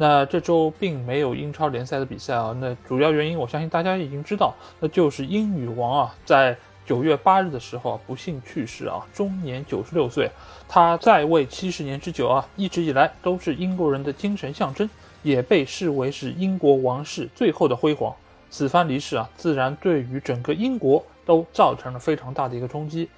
[0.00, 6.56] 那这周并没有英超联赛的比赛啊，那主要原因我相信大家已经知道，那就是英女王啊，在
[6.86, 10.30] 九月八日的时候啊不幸去世啊，终年九十六岁。
[10.68, 14.88] 她在位七十年之久啊，一直以来都是英国人的精神象征，
[15.24, 18.14] 也被视为是英国王室最后的辉煌。
[18.50, 23.08] 此番离世啊，自然对于整个英国都造成了非常大的一个冲击。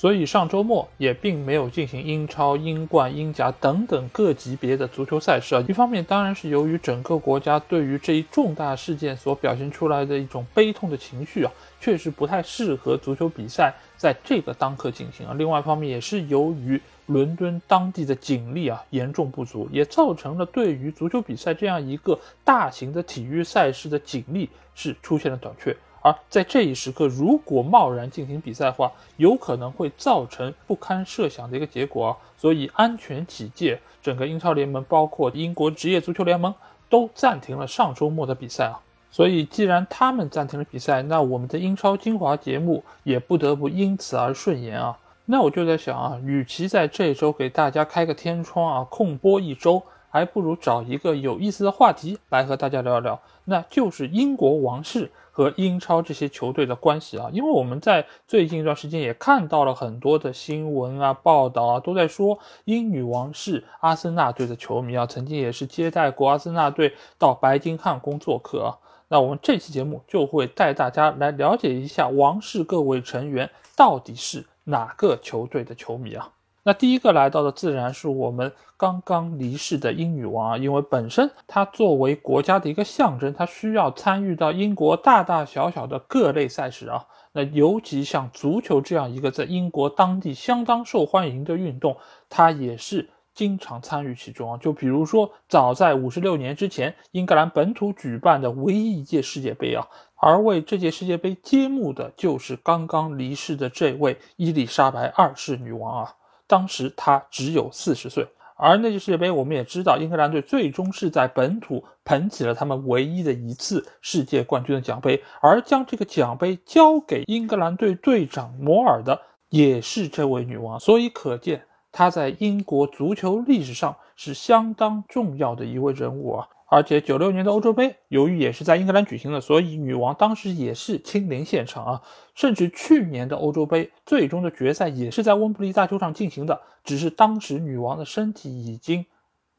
[0.00, 5.62] 所以上周末也并没有进行英超、英冠、英甲等等各级别的足球赛事啊。
[5.68, 15.34] 一方面当然是由于整个国家对于这一重大事件所表现出来的一种悲痛的情绪啊，确实不太适合足球比赛在这个当刻进行啊。
[15.36, 25.76] 另外一方面也是由于伦敦当地的警力啊严重不足，也造成了对于足球比赛这样一个大型的体育赛事的警力是出现了短缺。
[26.02, 32.16] 而在这一时刻，如果贸然进行比赛的话，有可能会造成不堪设想的一个结果！
[32.36, 36.54] 所以安全起见，整个英超联盟，包括英国职业足球联盟，
[36.88, 38.80] 都暂停了上周末的比赛啊！
[39.10, 44.96] 所以既然他们暂停了比赛，那我们的英超精华节目也不得不因此而顺延啊！
[45.26, 55.10] 那我就在想啊，与其在这周给大家开个天窗啊，空播一周，还不如找一个有意思的话题来和大家聊一聊，那就是英国王室。
[55.32, 68.78] 和英超这些球队的关系啊，因为我们在最近一段时间也看到了很多的新闻啊、报道啊，都在说英女王是阿森纳队的球迷啊，曾经也是接待过阿森纳队到白金汉宫做客啊。
[69.08, 76.28] 那我们这期节目就会带大家来了解一下王室各位成员到底是哪个球队的球迷啊。
[76.62, 87.06] 那第一个来到的自然是我们刚刚离世的英女王啊，因为本身她作为国家的一个象征，她需要参与到英国大大小小的各类赛事啊。
[87.32, 91.96] 那尤其像足球这样一个在英国当地相当受欢迎的运动，
[92.28, 94.58] 她也是经常参与其中啊。
[94.58, 106.14] 就比如说，早在五十六年之前，英格兰本土举办的唯一一届世界杯啊，而为这届世界杯揭幕的就是刚刚离世的这位伊丽莎白二世女王啊。
[106.50, 121.62] 当时他只有四十岁，而那届世界杯我们也知道，英格兰队最终是在本土捧起了他们唯一的一次世界冠军的奖杯，而将这个奖杯交给英格兰队队长摩尔的也是这位女王，所以可见
[121.92, 126.48] 她在英国足球历史上是相当重要的一位人物啊。
[126.70, 132.02] 而且九六年的欧洲杯，由于也是在英格兰举行的，所以女王当时也是亲临现场啊。
[132.34, 139.04] 甚至去年的欧洲杯最终的决赛也是在温布利大球场进行的，只是当时女王的身体已经。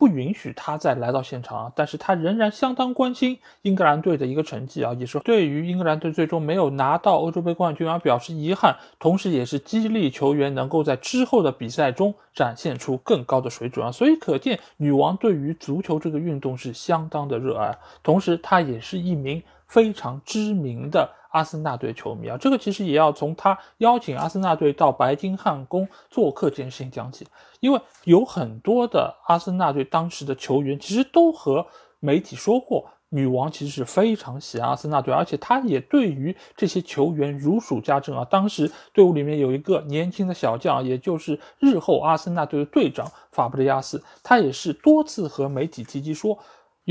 [0.01, 1.71] 不允许他再来到现场啊！
[1.75, 13.91] 但是他仍然相当关心英格兰队的一个成绩啊，也是对于英格兰队最终没有拿到欧洲杯冠军而表示遗憾，同时也是激励球员能够在之后的比赛中展现出更高的水准啊！
[13.91, 21.07] 所以可见女王对于足球这个运动是相当的热爱，同时她也是一名非常知名的。
[21.31, 27.27] 阿森纳队球迷啊，这个其实也要从他邀请阿森纳队到白金汉宫做客这件事情讲起，
[27.59, 31.65] 因为有很多的阿森纳队当时的球员其实都和
[31.99, 38.25] 媒体说过，女王其实是非常喜爱阿森纳队，而且他也对于这些球员如数家珍啊。
[38.25, 46.37] 当时队伍里面有一个年轻的小将，也就是日后阿森纳队的队长法布雷加斯，他也是多次和媒体提及说。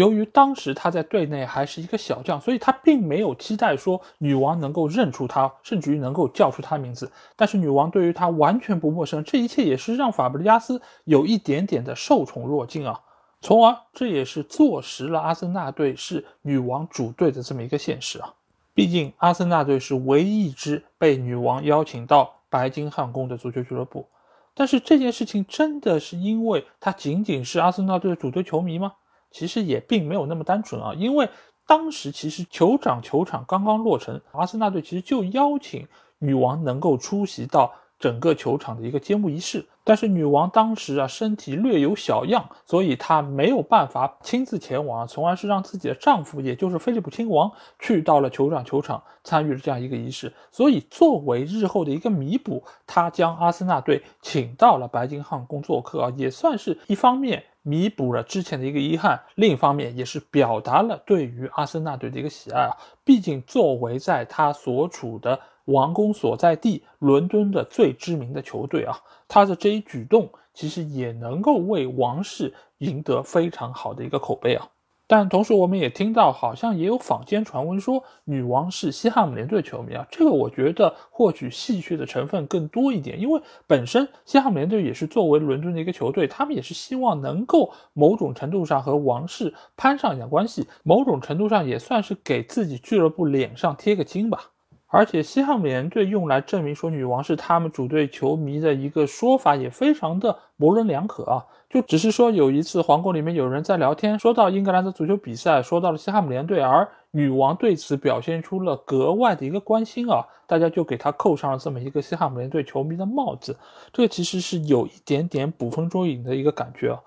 [0.00, 7.12] 由于当时他在队内还是一个小将，所以他并没有期待说女王能够认出他，甚至于能够叫出他名字。
[7.36, 12.98] 但是女王对于他完全不陌生，这一切也是让法布雷加斯有一点点的受宠若惊啊，
[13.42, 18.32] 从而这也是坐实了阿森纳队是女王主队的这么一个现实啊。
[18.72, 24.06] 毕竟阿森纳队是唯一一支被女王邀请到白金汉宫的足球俱乐部。
[24.54, 28.94] 但是这件事情真的是因为他仅仅是阿森纳队的主队球迷吗？
[29.30, 31.28] 其实也并没有那么单纯啊，因为
[31.66, 35.86] 当时其实酋长球场刚刚落成，阿森纳队其实就邀请
[36.18, 39.64] 女王能够出席到整个球场的一个揭幕仪式。
[39.84, 50.32] 但是女王当时啊身体略有小恙，所以她没有办法亲自前往，从而是让自己的丈夫，也就是菲利普亲王去到了酋长球场参与了这样一个仪式。
[50.50, 57.44] 所以作为日后的一个弥补，她将阿森纳队请到了白金汉宫做客啊，也算是一方面。
[57.62, 62.74] 弥补了之前的一个遗憾，另一方面也是表达了对于阿森纳队的一个喜爱啊。
[63.04, 68.96] 毕竟作为在他所处的王宫所在地伦敦的最知名的球队啊，
[69.28, 74.68] 他的这一举动其实也能够为王室赢得非常好的一个口碑啊。
[75.06, 80.06] 但同时，我们也听到，好像也有坊间传闻说，女王是西汉姆联队球迷啊。
[80.08, 94.52] 这个我觉得或许戏谑的成分更多一点，因为本身西汉姆联队也是作为伦敦的一个球队，他们也是希望能够某种程度上和王室攀上一点关系，某种程度上也算是给自己俱乐部脸上贴个金吧。
[94.92, 113.56] 而且西汉姆联队用来证明说女王是他们主队球迷的一个说法也非常的模棱两可啊，就只是说有一次皇宫里面有人在聊天，说到英格兰的足球比赛，说到了西汉姆联队，而女王对此表现出了格外的一个关心啊，大家就给她扣上了这么一个西汉姆联队球迷的帽子，
[113.92, 117.00] 这个其实是有一点点捕风捉影的一个感觉啊。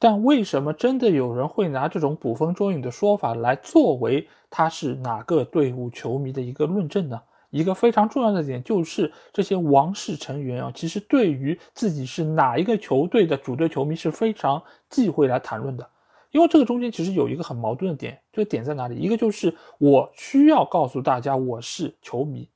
[0.00, 7.20] 但为什么真的有人会拿这种捕风捉影的说法来作为他是哪个队伍球迷的一个论证呢？
[7.50, 15.88] 一个非常重要的点就是这些王室成员啊，其实对于自己是哪一个球队的主队球迷是非常忌讳来谈论的，
[16.30, 18.96] 因为这个中间其实有一个很矛盾的点，这个点在哪里？
[18.96, 22.48] 一个就是我需要告诉大家我是球迷，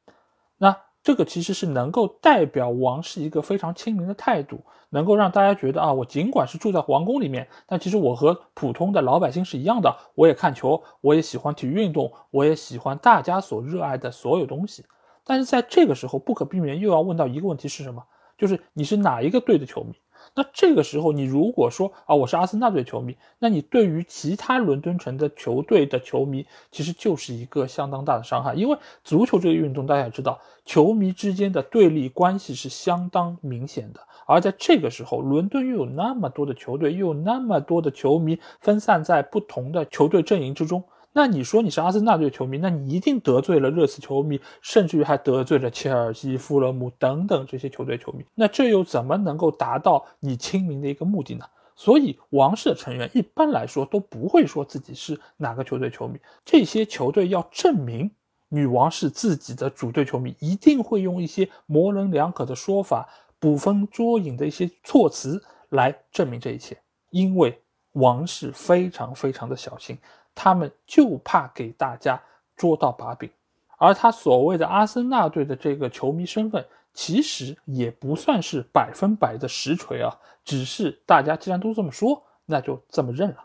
[0.58, 0.76] 那。
[1.02, 4.60] 这个其实是能够代表王室一个非常亲民的态度，
[4.90, 14.84] 能够让大家觉得啊，我尽管是住在皇宫里面，但其实我和普通的老百姓是一样的，我也看球，我也喜欢体育运动，我也喜欢大家所热爱的所有东西。
[15.24, 18.04] 但是在这个时候，不可避免又要问到一个问题是什么？
[18.38, 19.94] 就是你是哪一个队的球迷？
[20.34, 28.54] 那这个时候，你如果说啊，我是阿森纳队球迷，那你对于其他伦敦城的球队的球迷，其实就是一个相当大的伤害。
[28.54, 34.00] 因为足球这个运动，大家也知道，球迷之间的对立关系是相当明显的。
[34.26, 40.82] 而在这个时候，伦敦又有那么多的球队，又有那么多的球迷分散在不同的球队阵营之中。
[41.14, 48.24] 那你说你是阿森纳队球迷，那你一定得罪了热刺球迷，甚至于还得罪了切尔西、富勒姆等等这些球队球迷。
[48.34, 51.44] 那这又怎么能够达到你亲民的一个目的呢？
[51.74, 56.18] 所以王室的成员一般来说都不会说自己是哪个球队球迷。
[56.44, 58.10] 这些球队要证明
[58.48, 63.08] 女王是自己的主队球迷，一定会用一些模棱两可的说法、
[63.38, 66.76] 捕风捉影的一些措辞来证明这一切。
[67.10, 67.58] 因为
[67.92, 69.98] 王室非常非常的小心。
[70.34, 72.20] 他们就怕给大家
[72.56, 73.30] 捉到把柄，
[73.78, 76.64] 而他所谓的阿森纳队的这个球迷身份，
[76.94, 83.44] 其实也不算是百分百的实锤啊，只是大家既然都这么说，那就这么认了。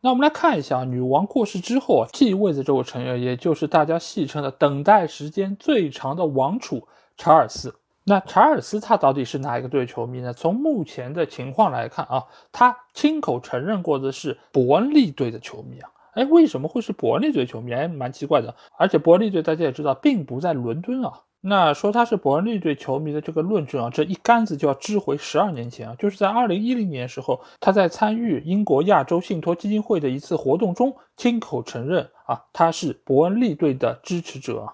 [0.00, 6.86] 那我们来看一下，女王过世之后啊，继位的这位成员，也就是大家戏称的等待时间最长的王储
[7.16, 7.74] 查尔斯。
[8.04, 10.32] 那查尔斯他到底是哪一个队球迷呢？
[10.32, 15.90] 从目前的情况来看啊，他亲口承认过的是伯恩利队的球迷啊。
[16.18, 17.72] 哎，为什么会是伯恩利队球迷？
[17.72, 18.52] 哎，蛮奇怪的。
[18.76, 21.12] 而且伯恩利队大家也知道，并不在伦敦啊。
[21.40, 34.66] 那说他是伯恩利队球迷的这个论证啊，这一竿子就要支回十二年前啊，就是在二零一零年时候，他在参与英国亚洲信托基金会的一次活动中，亲口承认啊，他是伯恩利队的支持者。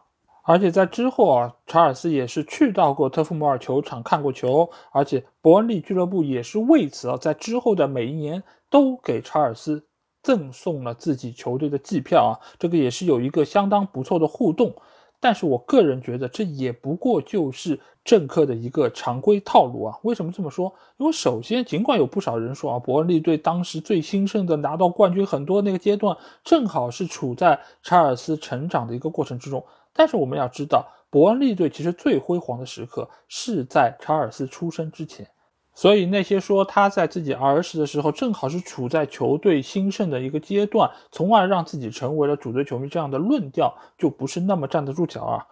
[0.47, 9.85] 而且在之后啊，查尔斯也是去到过特夫摩尔球场看过球，而且伯恩利俱乐部也是为此啊，在之后的每一年都给查尔斯。
[10.25, 14.75] 赠送了自己球队的季票啊，这个也是有一个相当不错的互动。
[15.21, 19.99] 但是我个人觉得，这也不过就是政客的一个常规套路啊。
[20.03, 20.75] 为什么这么说？
[20.99, 29.65] 因为首先，尽管有不少人说啊，伯恩利队当时最兴盛的拿到冠军很多那个阶段，正好是处在查尔斯成长的一个过程之中。
[29.95, 35.27] 但是我们要知道，伯恩利队其实最辉煌的时刻是在查尔斯出生之前。
[35.75, 45.47] 所以那些说他在自己儿时的时候正好是处在球队兴盛的一个阶段，从而让自己成为了主队球迷这样的论调，就不是那么站得住脚啊。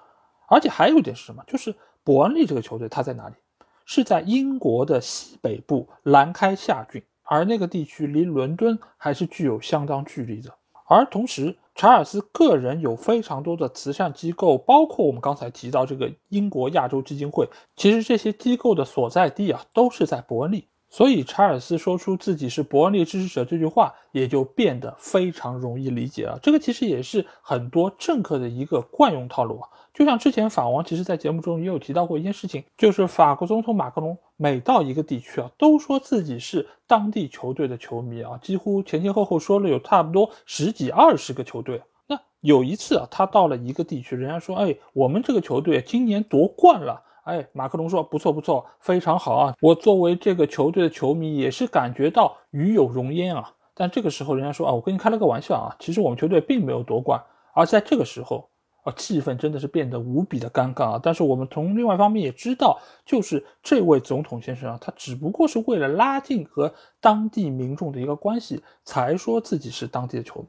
[0.49, 1.43] 而且还有一点是什么？
[1.47, 1.75] 就是
[2.05, 3.35] 伯恩利这个球队它在哪里？
[3.85, 10.55] 是在英国的西北部兰开夏郡，而那个地区离伦敦还是具有相当距离的。
[10.87, 17.49] 而同时，查尔斯个人有非常多的慈善机构，包括我们刚才提到这个英国亚洲基金会。
[17.77, 20.69] 其实这些机构的所在地啊，都是在伯恩利。
[20.91, 26.39] 所以查尔斯说出自己是伯恩利支持者这句话，也就变得非常容易理解了。
[26.43, 29.69] 这个其实也是很多政客的一个惯用套路啊。
[29.95, 41.81] 就像之前法王其实在节目中也有提到过一件事情，就是法国总统马克龙每到一个地区啊，都说自己是当地球队的球迷啊，几乎前前后后说了有差不多十几二十个球队。
[42.09, 47.01] 那有一次啊，他到了一个地区，人家说，哎，我们这个球队今年夺冠了。
[47.23, 49.55] 哎，马克龙说不错不错，非常好啊！
[49.61, 53.55] 我作为这个球队的球迷，也是感觉到与有荣焉啊。
[53.75, 57.23] 但这个时候，人家说啊，我跟你开了个玩笑啊，其实我们球队并没有夺冠。
[57.55, 58.51] 而在这个时候
[58.83, 61.01] 啊，气氛真的是变得无比的尴尬啊。
[61.03, 70.49] 但是我们从另外一方面也知道，就是这位总统先生啊，他只不过是为了拉近和当地民众的一个关系，才说自己是当地的球迷。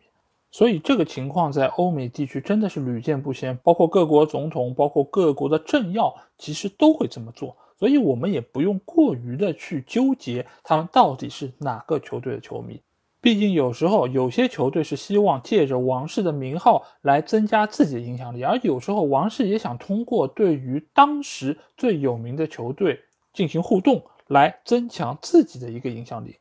[0.52, 7.58] 所以这个情况在欧美地区真的是屡见不鲜，包括各国总统，包括各国的政要，其实都会这么做。
[7.76, 12.80] 所以我们也不用过于的去纠结他们到底是哪个球队的球迷，
[13.24, 23.00] 毕竟有时候有些球队是希望借着王室的名号来增加自己的影响力，而有时候王室也想通过对于当时最有名的球队
[23.32, 26.36] 进行互动，来增强自己的一个影响力。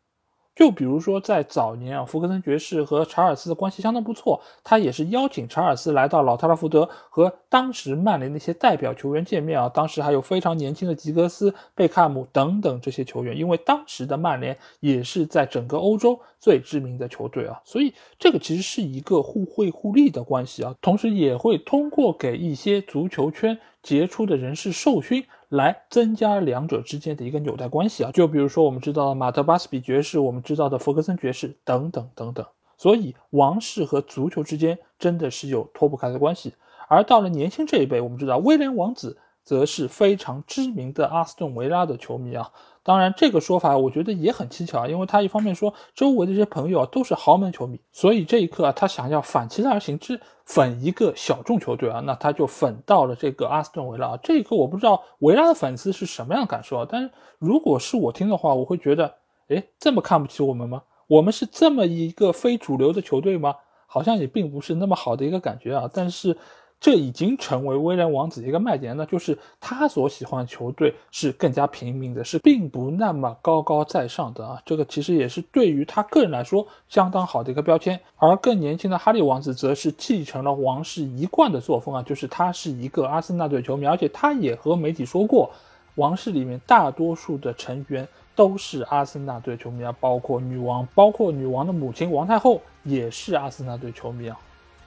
[0.54, 9.68] 就比如说，在早年啊，福克森爵士和查尔斯的关系相当不错，他也是邀请查尔斯来到老特拉福德和当时曼联那些代表球员见面啊。
[9.68, 25.24] 当时还有非常年轻的吉格斯、贝克汉姆等等这些球员，因为当时的曼联也是在整个欧洲最知名的球队啊，所以这个其实是一个互惠互利的关系啊，同时也会通过给一些足球圈杰出的人士授勋。
[25.52, 32.46] 来增加两者之间的一个纽带关系啊，就比如说我们知道的马特巴斯比爵士，我们知道的弗格森爵士等等等等。
[32.78, 36.54] 所以王室和足球之间真的是有脱不开的关系。
[36.88, 42.50] 而到了年轻这一辈，我们知道威廉王子则是非常知名的阿斯顿维拉的球迷啊。
[42.84, 54.18] 当然，这个说法我觉得也很蹊跷啊，因为他一方面说周围的这些朋友啊都是豪门球迷，所以这一刻啊，他想要反其道而行之，粉一个小众球队啊，那他就粉到了这个阿斯顿维拉啊。
[54.20, 59.14] 这一刻我不知道维拉的粉丝是什么样的感受啊，但是如果是我听的话，我会觉得，
[59.46, 60.82] 哎，这么看不起我们吗？
[61.06, 63.54] 我们是这么一个非主流的球队吗？
[63.86, 66.36] 好像也并不是那么好的一个感觉啊，但是。
[66.82, 74.60] 这已经成为威廉王子一个卖点，那就是他所喜欢的球队是更加平民的，是并不那么高高在上的啊。
[74.66, 78.00] 这个其实也是对于他个人来说相当好的一个标签。
[78.16, 85.48] 而更年轻的哈利王子则是继承了王室一贯的作风啊，就是他是一个阿森纳队球迷，而且他也和媒体说过，
[85.94, 94.36] 王室里面大多数的成员都是阿森纳队球迷啊，包括女王，包括女王的母亲王太后也是阿森纳队球迷啊。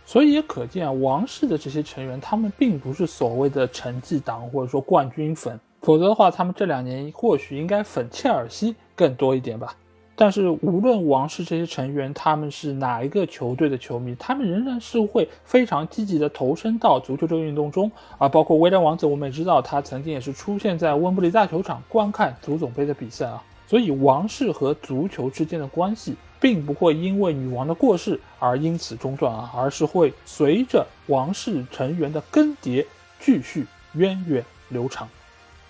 [0.06, 9.76] 所以也可见，王室的这些成员，他们并不是所谓的成绩党或者说冠军粉，否则的话，他们这两年或许应该粉切尔西更多一点吧。
[10.18, 18.30] 但是无论王室这些成员他们是哪一个球队的球迷，他们仍然是会非常积极的投身到足球这个运动中啊。
[18.30, 23.44] 包括威廉王子，我们也知道他曾经也是出现在温布利大球场观看足总杯的比赛啊。
[23.68, 26.16] 所以王室和足球之间的关系。
[26.38, 32.86] 并不会因为女王的过世而因此中断啊，而是会随着王室成员的更迭
[33.20, 35.10] 继续源远流长。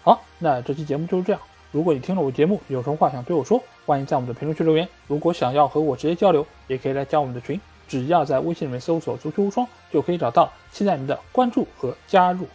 [0.03, 1.41] 好，那这期节目就是这样。
[1.71, 4.85] 如果你听了我节目有什么话想对我说，欢迎在我们的评论区留言。
[5.07, 10.51] 如果想要和我直接交流，也可以来加我们的群，只要在微信里面搜索“足球无双”就可以找到。
[10.73, 12.47] 期待您的关注和加入。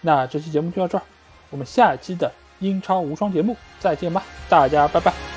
[0.00, 1.04] 那这期节目就到这儿，
[1.50, 5.29] 我们下期的英超无双节目再见吧，大家拜拜。